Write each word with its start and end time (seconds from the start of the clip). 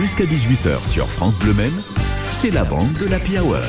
Jusqu'à 0.00 0.24
18h 0.24 0.88
sur 0.88 1.10
France 1.10 1.38
Bleu 1.38 1.52
Men, 1.52 1.70
c'est 2.32 2.50
la 2.50 2.64
bande 2.64 2.94
de 2.94 3.04
l'Happy 3.04 3.38
Hour. 3.38 3.60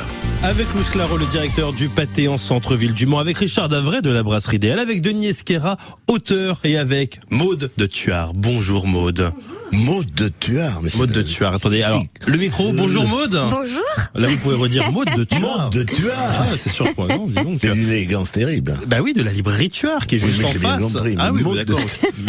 Avec 0.44 0.74
Louis 0.74 0.84
Claro, 0.92 1.18
le 1.18 1.26
directeur 1.28 1.72
du 1.72 1.88
pâté 1.88 2.28
en 2.28 2.38
centre-ville 2.40 2.94
du 2.96 3.06
Mans, 3.06 3.20
avec 3.20 3.38
Richard 3.38 3.70
Davray 3.70 4.02
de 4.02 4.10
la 4.10 4.24
brasserie 4.24 4.56
idéale, 4.56 4.80
avec 4.80 5.02
Denis 5.02 5.28
Esquera, 5.28 5.78
auteur, 6.08 6.60
et 6.64 6.78
avec 6.78 7.20
Maude 7.30 7.70
de 7.78 7.86
Tuard. 7.86 8.34
Bonjour 8.34 8.88
Maude. 8.88 9.32
Maude 9.72 10.12
de 10.16 10.30
Tuard. 10.30 10.82
mais 10.82 10.90
Maude 10.98 11.12
de 11.12 11.22
Tuard. 11.22 11.54
Attendez, 11.54 11.84
alors, 11.84 12.04
le 12.26 12.38
micro, 12.38 12.74
bonjour 12.74 13.08
Maude. 13.08 13.40
Bonjour. 13.52 13.82
Là, 14.16 14.28
vous 14.28 14.38
pouvez 14.38 14.56
redire 14.56 14.92
Maude 14.92 15.10
de 15.16 15.24
Tuard. 15.24 15.66
Maude 15.66 15.74
de 15.74 15.84
Tuard. 15.84 16.18
Ah, 16.18 16.58
c'est 16.58 16.70
surprenant, 16.72 17.28
dis 17.28 17.36
donc. 17.36 17.60
C'est 17.62 17.72
d'une 17.74 17.88
élégance 17.90 18.32
terrible. 18.32 18.78
Bah 18.88 18.98
oui, 19.02 19.14
de 19.14 19.22
la 19.22 19.32
librairie 19.32 19.70
Tuard, 19.70 20.08
qui 20.08 20.16
est 20.16 20.20
juste 20.20 20.44
en 20.44 20.50
face. 20.52 20.82
compris, 20.92 21.16
ah 21.20 21.32
mais 21.32 21.38
oui, 21.38 21.44
Maude 21.44 21.60
de- 21.60 21.64
d'accord. 21.66 21.86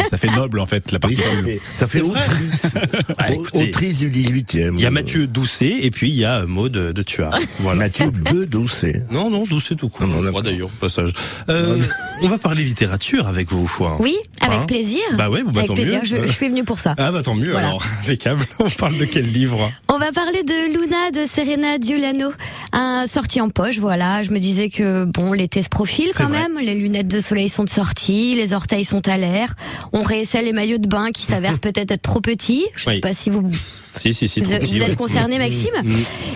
Ça 0.09 0.17
fait 0.17 0.29
noble 0.29 0.59
en 0.59 0.65
fait 0.67 0.91
la 0.91 0.99
Oui, 1.03 1.15
partie. 1.15 1.59
ça 1.73 1.87
fait, 1.87 1.99
ça 1.99 2.05
autrice. 2.05 2.77
Ah, 3.17 3.29
autrice 3.53 3.97
du 3.97 4.09
18e. 4.09 4.75
Il 4.77 4.81
y 4.81 4.85
a 4.85 4.91
Mathieu 4.91 5.25
Doucet 5.27 5.77
et 5.81 5.91
puis 5.91 6.09
il 6.09 6.15
y 6.15 6.25
a 6.25 6.45
Maude 6.45 6.71
de 6.93 7.01
Tuard. 7.01 7.37
Voilà. 7.59 7.79
Mathieu 7.79 8.02
de 8.11 8.45
Doucet. 8.45 9.03
Non, 9.11 9.29
non, 9.29 9.43
Doucet 9.43 9.75
tout 9.75 9.89
court. 9.89 10.07
Non, 10.07 10.41
d'ailleurs, 10.41 10.67
au 10.67 10.79
passage. 10.79 11.11
Euh, 11.49 11.77
on 12.21 12.27
va 12.27 12.37
parler 12.37 12.63
littérature 12.63 13.27
avec 13.27 13.51
vous, 13.51 13.67
foi. 13.67 13.97
Oui, 13.99 14.15
avec 14.41 14.59
Hein 14.59 14.65
plaisir. 14.65 15.01
Bah 15.17 15.29
ouais, 15.29 15.43
bah 15.43 15.51
avec 15.55 15.67
tant 15.67 15.73
plaisir. 15.73 15.99
mieux. 15.99 16.05
Je, 16.21 16.25
je 16.25 16.31
suis 16.31 16.49
venue 16.49 16.63
pour 16.63 16.79
ça. 16.79 16.95
Ah 16.97 17.11
bah 17.11 17.23
tant 17.23 17.35
mieux 17.35 17.51
Voilà. 17.51 17.67
alors, 17.67 17.83
impeccable. 18.03 18.45
On 18.59 18.69
parle 18.69 18.97
de 18.97 19.05
quel 19.05 19.25
livre 19.31 19.71
On 19.89 19.97
va 19.97 20.11
parler 20.11 20.43
de 20.43 20.73
Luna 20.79 21.11
de 21.11 21.27
Serena 21.29 21.77
Giuliano, 21.79 22.31
un 22.71 23.05
sorti 23.05 23.41
en 23.41 23.49
poche. 23.49 23.79
Voilà, 23.79 24.23
je 24.23 24.31
me 24.31 24.39
disais 24.39 24.69
que 24.69 25.05
bon, 25.05 25.33
l'été 25.33 25.61
se 25.61 25.69
profile 25.69 26.11
quand 26.15 26.27
vrai. 26.27 26.39
même. 26.47 26.59
Les 26.59 26.75
lunettes 26.75 27.07
de 27.07 27.19
soleil 27.19 27.49
sont 27.49 27.63
de 27.63 27.69
sortie, 27.69 28.35
les 28.35 28.53
orteils 28.53 28.85
sont 28.85 29.07
à 29.07 29.17
l'air. 29.17 29.55
On 29.91 30.01
réessaie 30.01 30.41
les 30.41 30.53
maillots 30.53 30.77
de 30.77 30.87
bain 30.87 31.11
qui 31.11 31.23
s'avèrent 31.23 31.59
peut-être 31.59 31.91
être 31.91 32.01
trop 32.01 32.21
petits. 32.21 32.65
Je 32.75 32.87
Oui. 32.89 32.95
sais 32.95 32.99
pas 33.01 33.13
si 33.13 33.29
vous 33.29 33.49
Si, 33.97 34.13
si, 34.13 34.27
si. 34.27 34.41
vous, 34.41 34.49
vous 34.49 34.81
êtes 34.81 34.95
concerné, 34.95 35.37
Maxime. 35.37 35.73
Mm. 35.83 35.93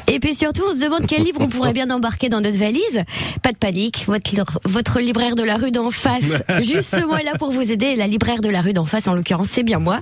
Et 0.07 0.19
puis 0.19 0.35
surtout, 0.35 0.63
on 0.69 0.73
se 0.73 0.83
demande 0.83 1.05
quel 1.07 1.23
livre 1.23 1.41
on 1.41 1.49
pourrait 1.49 1.73
bien 1.73 1.89
embarquer 1.89 2.29
dans 2.29 2.41
notre 2.41 2.57
valise. 2.57 3.03
Pas 3.41 3.51
de 3.51 3.57
panique, 3.57 4.05
votre, 4.07 4.59
votre 4.65 4.99
libraire 4.99 5.35
de 5.35 5.43
la 5.43 5.57
rue 5.57 5.71
d'en 5.71 5.91
face, 5.91 6.23
justement, 6.61 7.17
est 7.17 7.23
là 7.23 7.33
pour 7.37 7.51
vous 7.51 7.71
aider. 7.71 7.95
La 7.95 8.07
libraire 8.07 8.41
de 8.41 8.49
la 8.49 8.61
rue 8.61 8.73
d'en 8.73 8.85
face, 8.85 9.07
en 9.07 9.15
l'occurrence, 9.15 9.47
c'est 9.49 9.63
bien 9.63 9.79
moi. 9.79 10.01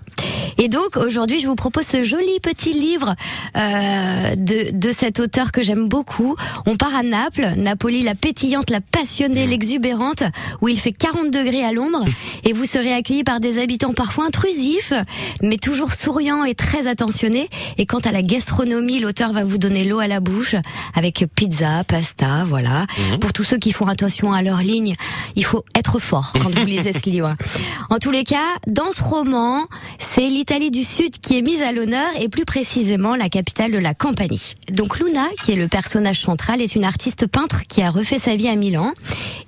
Et 0.57 0.69
donc, 0.69 0.97
aujourd'hui, 0.97 1.39
je 1.39 1.47
vous 1.47 1.55
propose 1.55 1.85
ce 1.85 2.03
joli 2.03 2.39
petit 2.41 2.73
livre 2.73 3.15
euh, 3.57 4.35
de, 4.35 4.71
de 4.71 4.91
cet 4.91 5.19
auteur 5.19 5.51
que 5.51 5.61
j'aime 5.61 5.87
beaucoup. 5.87 6.35
On 6.65 6.75
part 6.75 6.95
à 6.95 7.03
Naples, 7.03 7.53
Napoli, 7.57 8.03
la 8.03 8.15
pétillante, 8.15 8.69
la 8.69 8.81
passionnée, 8.81 9.47
l'exubérante, 9.47 10.23
où 10.61 10.69
il 10.69 10.79
fait 10.79 10.91
40 10.91 11.31
degrés 11.31 11.63
à 11.63 11.71
l'ombre, 11.71 12.05
et 12.43 12.53
vous 12.53 12.65
serez 12.65 12.93
accueillis 12.93 13.23
par 13.23 13.39
des 13.39 13.61
habitants 13.61 13.93
parfois 13.93 14.25
intrusifs, 14.25 14.93
mais 15.41 15.57
toujours 15.57 15.93
souriants 15.93 16.45
et 16.45 16.55
très 16.55 16.87
attentionnés. 16.87 17.49
Et 17.77 17.85
quant 17.85 17.99
à 17.99 18.11
la 18.11 18.21
gastronomie, 18.21 18.99
l'auteur 18.99 19.31
va 19.31 19.43
vous 19.43 19.57
donner 19.57 19.83
l'eau 19.83 19.99
à 19.99 20.07
la 20.07 20.19
bouche, 20.19 20.55
avec 20.93 21.25
pizza, 21.35 21.83
pasta, 21.83 22.43
voilà. 22.45 22.85
Pour 23.19 23.33
tous 23.33 23.43
ceux 23.43 23.57
qui 23.57 23.71
font 23.71 23.87
attention 23.87 24.31
à 24.31 24.41
leur 24.41 24.59
ligne, 24.59 24.95
il 25.35 25.45
faut 25.45 25.63
être 25.75 25.99
fort 25.99 26.33
quand 26.33 26.49
vous 26.49 26.65
lisez 26.65 26.93
ce 26.93 27.09
livre. 27.09 27.33
En 27.89 27.99
tous 27.99 28.11
les 28.11 28.23
cas, 28.23 28.55
dans 28.67 28.91
ce 28.91 29.01
roman, 29.01 29.65
c'est 29.99 30.29
l'Italie 30.47 30.69
du 30.69 30.83
Sud 30.83 31.17
qui 31.19 31.39
est 31.39 31.41
mise 31.41 31.63
à 31.63 31.71
l'honneur 31.71 32.05
et 32.19 32.29
plus 32.29 32.45
précisément 32.45 33.15
la 33.15 33.29
capitale 33.29 33.71
de 33.71 33.79
la 33.79 33.95
Campanie. 33.95 34.53
Donc 34.71 34.99
Luna, 34.99 35.25
qui 35.43 35.53
est 35.53 35.55
le 35.55 35.67
personnage 35.67 36.19
central, 36.19 36.61
est 36.61 36.75
une 36.75 36.83
artiste 36.83 37.25
peintre 37.25 37.63
qui 37.67 37.81
a 37.81 37.89
refait 37.89 38.19
sa 38.19 38.35
vie 38.35 38.47
à 38.47 38.55
Milan 38.55 38.93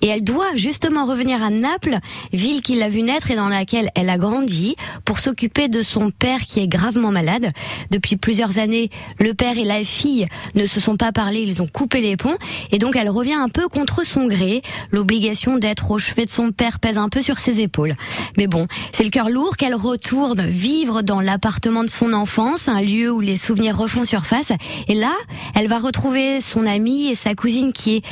et 0.01 0.07
elle 0.07 0.23
doit 0.23 0.55
justement 0.55 1.05
revenir 1.05 1.43
à 1.43 1.51
Naples, 1.51 1.99
ville 2.33 2.63
qui 2.63 2.73
l'a 2.73 2.89
vue 2.89 3.03
naître 3.03 3.29
et 3.29 3.35
dans 3.35 3.47
laquelle 3.47 3.91
elle 3.93 4.09
a 4.09 4.17
grandi, 4.17 4.75
pour 5.05 5.19
s'occuper 5.19 5.67
de 5.67 5.83
son 5.83 6.09
père 6.09 6.39
qui 6.41 6.61
est 6.61 6.67
gravement 6.67 7.11
malade. 7.11 7.51
Depuis 7.91 8.15
plusieurs 8.15 8.57
années, 8.57 8.89
le 9.19 9.35
père 9.35 9.59
et 9.59 9.65
la 9.65 9.83
fille 9.83 10.25
ne 10.55 10.65
se 10.65 10.79
sont 10.79 10.97
pas 10.97 11.11
parlé, 11.11 11.41
ils 11.41 11.61
ont 11.61 11.67
coupé 11.67 12.01
les 12.01 12.17
ponts 12.17 12.37
et 12.71 12.79
donc 12.79 12.95
elle 12.95 13.09
revient 13.09 13.33
un 13.35 13.49
peu 13.49 13.67
contre 13.67 14.03
son 14.03 14.25
gré. 14.25 14.63
L'obligation 14.89 15.59
d'être 15.59 15.91
au 15.91 15.99
chevet 15.99 16.25
de 16.25 16.31
son 16.31 16.51
père 16.51 16.79
pèse 16.79 16.97
un 16.97 17.09
peu 17.09 17.21
sur 17.21 17.39
ses 17.39 17.61
épaules. 17.61 17.95
Mais 18.35 18.47
bon, 18.47 18.65
c'est 18.93 19.03
le 19.03 19.11
cœur 19.11 19.29
lourd 19.29 19.57
qu'elle 19.57 19.75
retourne 19.75 20.41
vivre 20.41 20.86
dans 21.03 21.21
l'appartement 21.21 21.83
de 21.83 21.89
son 21.89 22.13
enfance, 22.13 22.67
un 22.67 22.81
lieu 22.81 23.11
où 23.11 23.19
les 23.19 23.35
souvenirs 23.35 23.77
refont 23.77 24.05
surface. 24.05 24.51
Et 24.87 24.95
là, 24.95 25.13
elle 25.55 25.67
va 25.67 25.79
retrouver 25.79 26.41
son 26.41 26.65
amie 26.65 27.07
et 27.07 27.15
sa 27.15 27.35
cousine 27.35 27.73
qui 27.73 27.97
est 27.97 28.05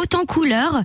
autant 0.00 0.24
couleur. 0.24 0.82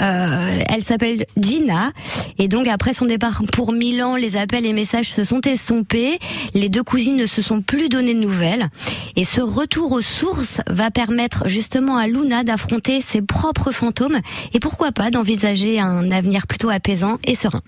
Euh, 0.00 0.62
elle 0.68 0.82
s'appelle 0.82 1.26
Gina. 1.36 1.90
Et 2.38 2.48
donc 2.48 2.66
après 2.68 2.92
son 2.92 3.06
départ 3.06 3.42
pour 3.52 3.72
Milan, 3.72 4.16
les 4.16 4.36
appels 4.36 4.66
et 4.66 4.72
messages 4.72 5.10
se 5.10 5.24
sont 5.24 5.40
estompés. 5.42 6.18
Les 6.54 6.68
deux 6.68 6.82
cousines 6.82 7.16
ne 7.16 7.26
se 7.26 7.42
sont 7.42 7.62
plus 7.62 7.88
donné 7.88 8.14
de 8.14 8.20
nouvelles. 8.20 8.68
Et 9.16 9.24
ce 9.24 9.40
retour 9.40 9.92
aux 9.92 10.02
sources 10.02 10.60
va 10.68 10.90
permettre 10.90 11.48
justement 11.48 11.96
à 11.96 12.06
Luna 12.06 12.44
d'affronter 12.44 13.00
ses 13.00 13.22
propres 13.22 13.72
fantômes 13.72 14.20
et 14.52 14.60
pourquoi 14.60 14.92
pas 14.92 15.10
d'envisager 15.10 15.80
un 15.80 16.10
avenir 16.10 16.46
plutôt 16.46 16.70
apaisant 16.70 17.18
et 17.24 17.34
serein. 17.34 17.62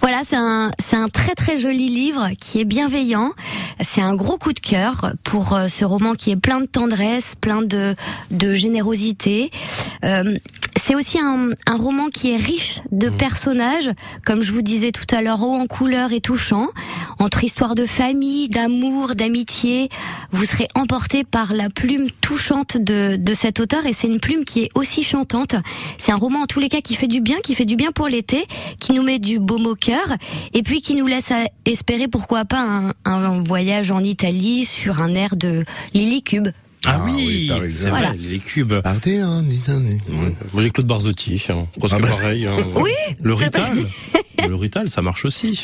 Voilà, 0.00 0.22
c'est 0.24 0.36
un, 0.36 0.70
c'est 0.84 0.96
un 0.96 1.08
très 1.08 1.34
très 1.34 1.58
joli 1.58 1.88
livre 1.88 2.30
qui 2.40 2.60
est 2.60 2.64
bienveillant. 2.64 3.32
C'est 3.80 4.00
un 4.00 4.14
gros 4.14 4.38
coup 4.38 4.52
de 4.52 4.60
cœur 4.60 5.12
pour 5.22 5.52
euh, 5.52 5.68
ce 5.68 5.84
roman 5.84 6.14
qui 6.14 6.30
est 6.30 6.36
plein 6.36 6.60
de 6.60 6.66
tendresse, 6.66 7.34
plein 7.40 7.62
de, 7.62 7.94
de 8.30 8.54
générosité. 8.54 9.50
Euh, 10.04 10.36
c'est 10.84 10.96
aussi 10.96 11.20
un, 11.20 11.50
un 11.68 11.76
roman 11.76 12.08
qui 12.08 12.32
est 12.32 12.36
riche 12.36 12.80
de 12.90 13.08
personnages, 13.08 13.90
comme 14.26 14.42
je 14.42 14.50
vous 14.50 14.62
disais 14.62 14.90
tout 14.90 15.06
à 15.14 15.22
l'heure, 15.22 15.40
haut 15.40 15.54
en 15.54 15.66
couleur 15.66 16.12
et 16.12 16.20
touchant, 16.20 16.70
entre 17.20 17.44
histoires 17.44 17.76
de 17.76 17.86
famille, 17.86 18.48
d'amour, 18.48 19.14
d'amitié. 19.14 19.90
Vous 20.32 20.44
serez 20.44 20.66
emporté 20.74 21.22
par 21.22 21.52
la 21.52 21.70
plume 21.70 22.10
touchante 22.20 22.76
de, 22.76 23.14
de 23.16 23.34
cet 23.34 23.60
auteur 23.60 23.86
et 23.86 23.92
c'est 23.92 24.08
une 24.08 24.18
plume 24.18 24.44
qui 24.44 24.64
est 24.64 24.70
aussi 24.74 25.04
chantante. 25.04 25.54
C'est 25.98 26.10
un 26.10 26.16
roman 26.16 26.40
en 26.40 26.46
tous 26.46 26.58
les 26.58 26.68
cas 26.68 26.80
qui 26.80 26.96
fait 26.96 27.06
du 27.06 27.20
bien, 27.20 27.38
qui 27.44 27.54
fait 27.54 27.64
du 27.64 27.76
bien 27.76 27.92
pour 27.92 28.08
l'été, 28.08 28.44
qui 28.80 28.92
nous 28.92 29.04
met 29.04 29.20
du 29.20 29.38
baume 29.38 29.66
au 29.66 29.76
cœur 29.76 30.16
et 30.52 30.64
puis 30.64 30.80
qui 30.80 30.96
nous 30.96 31.06
laisse 31.06 31.30
à 31.30 31.44
espérer 31.64 32.08
pourquoi 32.08 32.44
pas 32.44 32.60
un, 32.60 32.92
un 33.04 33.42
voyage 33.44 33.92
en 33.92 34.02
Italie 34.02 34.64
sur 34.64 35.00
un 35.00 35.14
air 35.14 35.36
de 35.36 35.64
Lily 35.94 36.24
Cube. 36.24 36.48
Ah, 36.84 36.98
Ah 37.00 37.02
oui, 37.04 37.50
oui, 37.60 37.70
Voilà. 37.88 38.12
les 38.18 38.38
cubes. 38.40 38.72
En 38.84 39.48
Italie. 39.48 39.98
Moi 40.52 40.62
j'ai 40.62 40.70
Claude 40.70 40.86
Barzotti, 40.86 41.40
hein, 41.48 41.66
presque 41.78 41.94
Ah 41.96 42.00
bah. 42.00 42.08
pareil. 42.08 42.46
hein. 42.46 42.56
Oui, 42.76 42.90
Le 43.20 43.34
Rital. 43.34 43.62
Le 44.48 44.54
Rital, 44.56 44.88
ça 44.88 45.02
marche 45.02 45.24
aussi. 45.24 45.62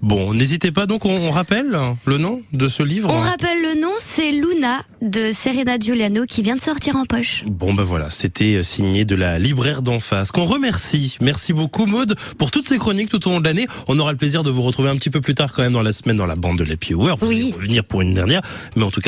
Bon, 0.00 0.32
n'hésitez 0.32 0.70
pas 0.72 0.86
donc, 0.86 1.04
on, 1.04 1.10
on 1.10 1.30
rappelle 1.30 1.66
le 2.06 2.16
nom 2.16 2.42
de 2.54 2.68
ce 2.68 2.82
livre. 2.82 3.10
On 3.12 3.18
rappelle 3.20 3.60
le 3.60 3.78
nom, 3.80 3.90
c'est 3.98 4.30
Luna 4.30 4.82
de 5.02 5.30
Serena 5.32 5.78
Giuliano 5.78 6.24
qui 6.26 6.42
vient 6.42 6.56
de 6.56 6.60
sortir 6.60 6.96
en 6.96 7.04
poche. 7.04 7.44
Bon 7.46 7.74
ben 7.74 7.82
voilà, 7.82 8.08
c'était 8.10 8.62
signé 8.62 9.04
de 9.04 9.14
la 9.14 9.38
libraire 9.38 9.82
d'en 9.82 10.00
face. 10.00 10.30
Qu'on 10.30 10.46
remercie. 10.46 11.18
Merci 11.20 11.52
beaucoup 11.52 11.84
Maude 11.84 12.14
pour 12.38 12.50
toutes 12.50 12.66
ces 12.66 12.78
chroniques 12.78 13.10
tout 13.10 13.26
au 13.28 13.32
long 13.32 13.40
de 13.40 13.44
l'année. 13.44 13.66
On 13.88 13.98
aura 13.98 14.12
le 14.12 14.16
plaisir 14.18 14.42
de 14.42 14.50
vous 14.50 14.62
retrouver 14.62 14.88
un 14.88 14.96
petit 14.96 15.10
peu 15.10 15.20
plus 15.20 15.34
tard 15.34 15.52
quand 15.52 15.62
même 15.62 15.72
dans 15.74 15.82
la 15.82 15.92
semaine 15.92 16.16
dans 16.16 16.26
la 16.26 16.36
bande 16.36 16.56
de 16.58 16.64
l'Happy 16.64 16.94
Hour. 16.94 17.16
Vous 17.18 17.26
Oui. 17.28 17.52
revenir 17.54 17.84
pour 17.84 18.00
une 18.00 18.14
dernière, 18.14 18.40
mais 18.76 18.84
en 18.84 18.90
tout 18.90 19.00
cas 19.00 19.02